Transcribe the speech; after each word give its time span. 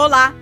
Olá, 0.00 0.34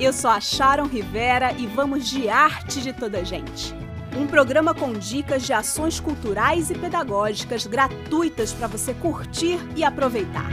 eu 0.00 0.10
sou 0.10 0.30
a 0.30 0.40
Sharon 0.40 0.86
Rivera 0.86 1.52
e 1.58 1.66
vamos 1.66 2.08
de 2.08 2.30
Arte 2.30 2.80
de 2.80 2.94
Toda 2.94 3.22
Gente. 3.22 3.74
Um 4.16 4.26
programa 4.26 4.74
com 4.74 4.94
dicas 4.94 5.42
de 5.42 5.52
ações 5.52 6.00
culturais 6.00 6.70
e 6.70 6.74
pedagógicas 6.74 7.66
gratuitas 7.66 8.54
para 8.54 8.66
você 8.66 8.94
curtir 8.94 9.58
e 9.76 9.84
aproveitar. 9.84 10.48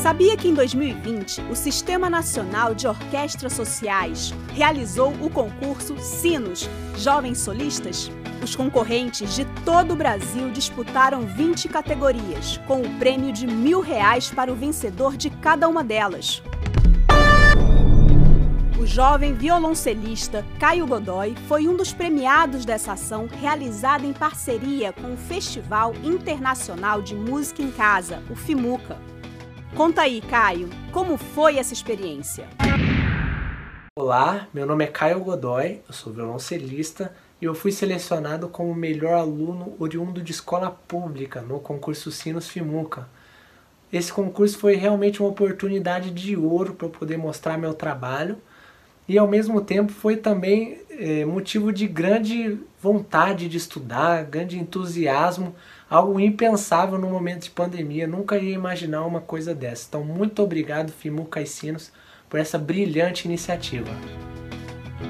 Sabia 0.00 0.36
que 0.36 0.46
em 0.46 0.54
2020 0.54 1.40
o 1.50 1.56
Sistema 1.56 2.08
Nacional 2.08 2.72
de 2.72 2.86
Orquestras 2.86 3.54
Sociais 3.54 4.32
realizou 4.54 5.12
o 5.14 5.28
concurso 5.28 5.98
Sinos 5.98 6.70
Jovens 6.96 7.38
Solistas? 7.38 8.12
Os 8.40 8.54
concorrentes 8.54 9.34
de 9.34 9.44
todo 9.64 9.94
o 9.94 9.96
Brasil 9.96 10.52
disputaram 10.52 11.22
20 11.22 11.68
categorias, 11.68 12.58
com 12.58 12.80
o 12.80 12.94
prêmio 12.96 13.32
de 13.32 13.44
mil 13.44 13.80
reais 13.80 14.30
para 14.30 14.52
o 14.52 14.54
vencedor 14.54 15.16
de 15.16 15.30
cada 15.30 15.68
uma 15.68 15.82
delas. 15.82 16.44
O 18.86 18.88
jovem 18.88 19.34
violoncelista 19.34 20.46
Caio 20.60 20.86
Godoy 20.86 21.34
foi 21.48 21.66
um 21.66 21.76
dos 21.76 21.92
premiados 21.92 22.64
dessa 22.64 22.92
ação 22.92 23.26
realizada 23.26 24.06
em 24.06 24.12
parceria 24.12 24.92
com 24.92 25.12
o 25.12 25.16
Festival 25.16 25.92
Internacional 26.04 27.02
de 27.02 27.12
Música 27.12 27.62
em 27.62 27.72
Casa, 27.72 28.22
o 28.30 28.36
FIMUCA. 28.36 28.96
Conta 29.74 30.02
aí, 30.02 30.20
Caio, 30.20 30.70
como 30.92 31.16
foi 31.16 31.58
essa 31.58 31.72
experiência? 31.72 32.46
Olá, 33.98 34.46
meu 34.54 34.64
nome 34.64 34.84
é 34.84 34.86
Caio 34.86 35.18
Godoy, 35.18 35.82
eu 35.88 35.92
sou 35.92 36.12
violoncelista 36.12 37.12
e 37.42 37.44
eu 37.44 37.56
fui 37.56 37.72
selecionado 37.72 38.48
como 38.48 38.72
melhor 38.72 39.14
aluno 39.14 39.74
oriundo 39.80 40.22
de 40.22 40.30
escola 40.30 40.70
pública 40.70 41.42
no 41.42 41.58
concurso 41.58 42.12
Sinos 42.12 42.48
Fimuca. 42.48 43.08
Esse 43.92 44.12
concurso 44.12 44.56
foi 44.56 44.76
realmente 44.76 45.20
uma 45.20 45.30
oportunidade 45.30 46.12
de 46.12 46.36
ouro 46.36 46.74
para 46.74 46.86
eu 46.86 46.90
poder 46.90 47.16
mostrar 47.16 47.58
meu 47.58 47.74
trabalho 47.74 48.40
e 49.08 49.18
ao 49.18 49.28
mesmo 49.28 49.60
tempo 49.60 49.92
foi 49.92 50.16
também 50.16 50.78
é, 50.90 51.24
motivo 51.24 51.72
de 51.72 51.86
grande 51.86 52.58
vontade 52.80 53.48
de 53.48 53.56
estudar, 53.56 54.24
grande 54.24 54.58
entusiasmo, 54.58 55.54
algo 55.88 56.18
impensável 56.18 56.98
no 56.98 57.08
momento 57.08 57.44
de 57.44 57.50
pandemia. 57.50 58.06
Nunca 58.06 58.36
ia 58.36 58.54
imaginar 58.54 59.04
uma 59.04 59.20
coisa 59.20 59.54
dessa. 59.54 59.86
Então, 59.88 60.04
muito 60.04 60.42
obrigado, 60.42 60.90
Fimuca 60.90 61.40
e 61.40 61.46
Sinos, 61.46 61.92
por 62.28 62.40
essa 62.40 62.58
brilhante 62.58 63.26
iniciativa. 63.26 63.90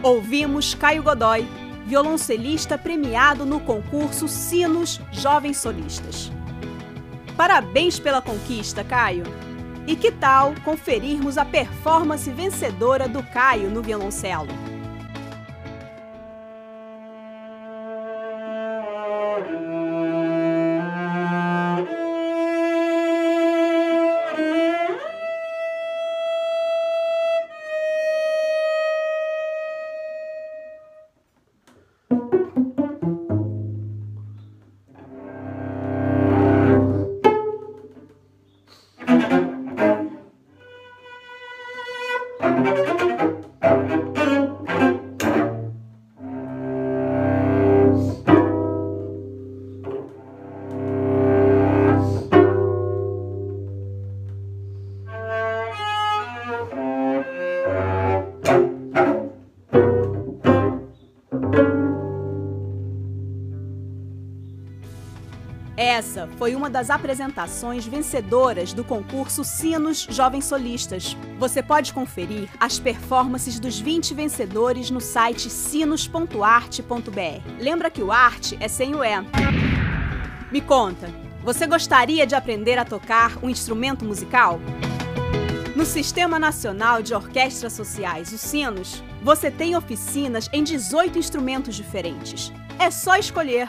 Ouvimos 0.03 0.75
Caio 0.75 1.03
Godoy, 1.03 1.47
violoncelista 1.87 2.77
premiado 2.77 3.47
no 3.47 3.61
concurso 3.61 4.29
Sinos 4.29 5.01
Jovens 5.13 5.59
Solistas. 5.59 6.31
Parabéns 7.37 7.99
pela 7.99 8.21
conquista, 8.21 8.83
Caio! 8.83 9.46
E 9.87 9.95
que 9.95 10.11
tal 10.11 10.55
conferirmos 10.65 11.39
a 11.39 11.45
performance 11.45 12.29
vencedora 12.31 13.09
do 13.09 13.23
Caio 13.23 13.71
no 13.71 13.83
violoncelo? 13.83 14.76
Essa 65.77 66.27
foi 66.39 66.55
uma 66.55 66.71
das 66.71 66.89
apresentações 66.89 67.85
vencedoras 67.85 68.73
do 68.73 68.83
concurso 68.83 69.45
Sinos 69.45 70.07
Jovens 70.09 70.47
Solistas. 70.47 71.15
Você 71.39 71.63
pode 71.63 71.93
conferir 71.93 72.49
as 72.59 72.79
performances 72.79 73.61
dos 73.61 73.79
20 73.79 74.15
vencedores 74.15 74.91
no 74.91 75.03
site 75.03 75.51
sinos.arte.br. 75.51 77.61
Lembra 77.61 77.91
que 77.91 78.03
o 78.03 78.11
arte 78.11 78.57
é 78.59 78.69
sem 78.69 78.95
o 78.95 79.05
E. 79.05 79.11
Me 80.51 80.63
conta, 80.63 81.11
você 81.43 81.67
gostaria 81.67 82.27
de 82.27 82.35
aprender 82.35 82.79
a 82.79 82.85
tocar 82.85 83.37
um 83.45 83.51
instrumento 83.51 84.03
musical? 84.03 84.59
No 85.75 85.85
Sistema 85.85 86.39
Nacional 86.39 87.03
de 87.03 87.15
Orquestras 87.15 87.75
Sociais, 87.75 88.33
o 88.33 88.39
Sinos, 88.39 89.05
você 89.23 89.51
tem 89.51 89.77
oficinas 89.77 90.49
em 90.55 90.65
18 90.65 91.19
instrumentos 91.19 91.77
diferentes. 91.77 92.51
É 92.79 92.91
só 92.91 93.17
escolher. 93.17 93.69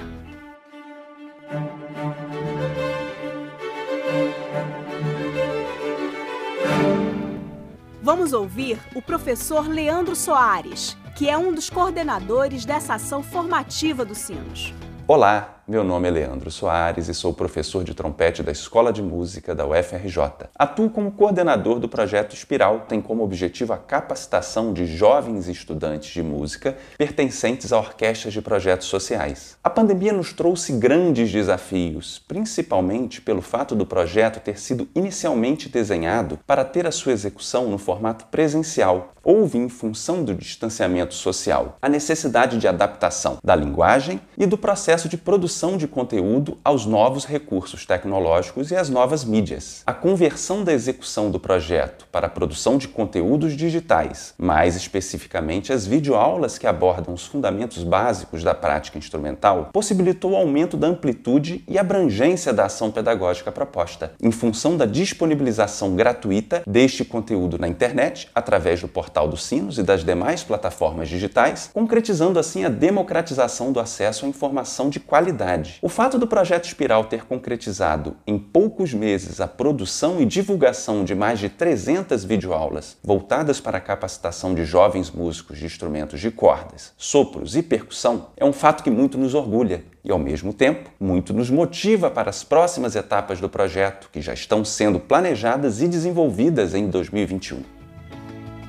Vamos 8.07 8.31
ouvir 8.31 8.79
o 8.95 9.01
professor 9.01 9.67
Leandro 9.67 10.15
Soares, 10.15 10.95
que 11.13 11.29
é 11.29 11.37
um 11.37 11.51
dos 11.53 11.69
coordenadores 11.69 12.63
dessa 12.63 12.93
ação 12.93 13.21
formativa 13.21 14.05
do 14.05 14.15
Sinos. 14.15 14.73
Olá, 15.05 15.56
meu 15.67 15.83
nome 15.83 16.07
é 16.07 16.11
Leandro 16.11 16.49
Soares 16.49 17.09
e 17.09 17.13
sou 17.13 17.33
professor 17.33 17.83
de 17.83 17.93
trompete 17.93 18.41
da 18.41 18.53
Escola 18.53 18.93
de 18.93 19.01
Música 19.01 19.53
da 19.53 19.67
UFRJ. 19.67 20.47
Atuo 20.57 20.89
como 20.89 21.11
coordenador 21.11 21.77
do 21.77 21.89
projeto 21.89 22.33
Espiral, 22.33 22.85
tem 22.87 23.01
como 23.01 23.21
objetivo 23.21 23.73
a 23.73 23.77
capacitação 23.77 24.71
de 24.71 24.85
jovens 24.85 25.49
estudantes 25.49 26.09
de 26.09 26.23
música 26.23 26.77
pertencentes 26.97 27.73
a 27.73 27.79
orquestras 27.79 28.33
de 28.33 28.41
projetos 28.41 28.87
sociais. 28.87 29.57
A 29.61 29.69
pandemia 29.69 30.13
nos 30.13 30.31
trouxe 30.31 30.71
grandes 30.71 31.29
desafios, 31.29 32.23
principalmente 32.25 33.19
pelo 33.19 33.41
fato 33.41 33.75
do 33.75 33.85
projeto 33.85 34.39
ter 34.39 34.57
sido 34.57 34.87
inicialmente 34.95 35.67
desenhado 35.67 36.39
para 36.47 36.63
ter 36.63 36.87
a 36.87 36.91
sua 36.93 37.11
execução 37.11 37.69
no 37.69 37.77
formato 37.77 38.27
presencial. 38.27 39.11
Houve, 39.21 39.57
em 39.57 39.67
função 39.67 40.23
do 40.23 40.33
distanciamento 40.33 41.13
social, 41.13 41.77
a 41.81 41.89
necessidade 41.89 42.57
de 42.57 42.65
adaptação 42.65 43.39
da 43.43 43.53
linguagem 43.53 44.21
e 44.37 44.45
do 44.45 44.57
processo 44.57 45.09
de 45.09 45.17
produção 45.17 45.56
produção 45.57 45.75
de 45.75 45.87
conteúdo 45.87 46.55
aos 46.63 46.85
novos 46.85 47.25
recursos 47.25 47.83
tecnológicos 47.83 48.69
e 48.69 48.75
às 48.75 48.89
novas 48.89 49.25
mídias. 49.25 49.81
A 49.87 49.93
conversão 49.93 50.63
da 50.63 50.71
execução 50.71 51.31
do 51.31 51.39
projeto 51.39 52.05
para 52.11 52.27
a 52.27 52.29
produção 52.29 52.77
de 52.77 52.87
conteúdos 52.87 53.57
digitais, 53.57 54.35
mais 54.37 54.75
especificamente 54.75 55.73
as 55.73 55.87
videoaulas 55.87 56.59
que 56.59 56.67
abordam 56.67 57.11
os 57.11 57.25
fundamentos 57.25 57.83
básicos 57.83 58.43
da 58.43 58.53
prática 58.53 58.99
instrumental, 58.99 59.71
possibilitou 59.73 60.33
o 60.33 60.35
aumento 60.35 60.77
da 60.77 60.85
amplitude 60.85 61.63
e 61.67 61.79
abrangência 61.79 62.53
da 62.53 62.65
ação 62.65 62.91
pedagógica 62.91 63.51
proposta, 63.51 64.11
em 64.21 64.29
função 64.29 64.77
da 64.77 64.85
disponibilização 64.85 65.95
gratuita 65.95 66.61
deste 66.67 67.03
conteúdo 67.03 67.57
na 67.57 67.67
internet, 67.67 68.29
através 68.35 68.79
do 68.79 68.87
portal 68.87 69.27
do 69.27 69.37
Sinos 69.37 69.79
e 69.79 69.83
das 69.83 70.03
demais 70.03 70.43
plataformas 70.43 71.09
digitais, 71.09 71.71
concretizando 71.73 72.37
assim 72.37 72.63
a 72.63 72.69
democratização 72.69 73.71
do 73.71 73.79
acesso 73.79 74.23
à 74.23 74.29
informação 74.29 74.91
de 74.91 74.99
qualidade 75.47 75.79
o 75.81 75.89
fato 75.89 76.17
do 76.19 76.27
projeto 76.27 76.65
Espiral 76.65 77.05
ter 77.05 77.25
concretizado 77.25 78.17
em 78.25 78.37
poucos 78.37 78.93
meses 78.93 79.39
a 79.39 79.47
produção 79.47 80.19
e 80.21 80.25
divulgação 80.25 81.03
de 81.03 81.15
mais 81.15 81.39
de 81.39 81.49
300 81.49 82.23
videoaulas 82.23 82.97
voltadas 83.03 83.61
para 83.61 83.77
a 83.77 83.81
capacitação 83.81 84.53
de 84.53 84.65
jovens 84.65 85.09
músicos 85.11 85.57
de 85.57 85.65
instrumentos 85.65 86.19
de 86.19 86.31
cordas, 86.31 86.93
sopros 86.97 87.55
e 87.55 87.63
percussão 87.63 88.27
é 88.35 88.43
um 88.43 88.53
fato 88.53 88.83
que 88.83 88.89
muito 88.89 89.17
nos 89.17 89.33
orgulha 89.33 89.83
e, 90.03 90.11
ao 90.11 90.19
mesmo 90.19 90.53
tempo, 90.53 90.89
muito 90.99 91.33
nos 91.33 91.49
motiva 91.49 92.09
para 92.09 92.29
as 92.29 92.43
próximas 92.43 92.95
etapas 92.95 93.39
do 93.39 93.49
projeto 93.49 94.09
que 94.11 94.21
já 94.21 94.33
estão 94.33 94.65
sendo 94.65 94.99
planejadas 94.99 95.81
e 95.81 95.87
desenvolvidas 95.87 96.73
em 96.73 96.89
2021. 96.89 97.77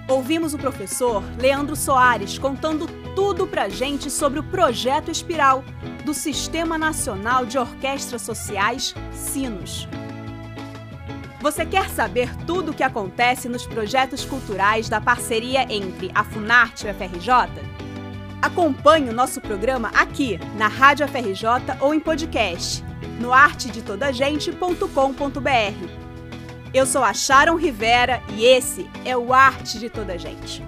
Ouvimos 0.09 0.55
o 0.55 0.59
professor 0.59 1.23
Leandro 1.39 1.77
Soares 1.77 2.39
contando 2.39 2.89
tudo 3.19 3.49
pra 3.49 3.69
gente 3.69 4.13
sobre 4.13 4.39
o 4.39 4.45
projeto 4.45 5.11
Espiral 5.11 5.65
do 6.05 6.15
Sistema 6.15 6.79
Nacional 6.79 7.45
de 7.45 7.59
Orquestras 7.59 8.23
Sociais, 8.23 8.95
Sinos. 9.11 9.89
Você 11.41 11.67
quer 11.67 11.91
saber 11.91 12.33
tudo 12.47 12.71
o 12.71 12.75
que 12.75 12.85
acontece 12.85 13.49
nos 13.49 13.67
projetos 13.67 14.25
culturais 14.25 14.89
da 14.89 15.01
parceria 15.01 15.67
entre 15.69 16.13
a 16.15 16.23
Funarte 16.23 16.87
e 16.87 16.91
a 16.91 16.95
FRJ? 16.95 17.29
Acompanhe 18.41 19.11
o 19.11 19.13
nosso 19.13 19.41
programa 19.41 19.91
aqui 19.97 20.39
na 20.57 20.69
Rádio 20.69 21.09
FRJ 21.09 21.77
ou 21.81 21.93
em 21.93 21.99
podcast 21.99 22.85
no 23.19 23.33
artedetodagente.com.br 23.33 25.89
Eu 26.73 26.87
sou 26.87 27.03
a 27.03 27.13
Sharon 27.13 27.57
Rivera 27.57 28.23
e 28.29 28.45
esse 28.45 28.89
é 29.05 29.17
o 29.17 29.33
Arte 29.33 29.81
de 29.81 29.91
Toda 29.91 30.17
Gente. 30.17 30.68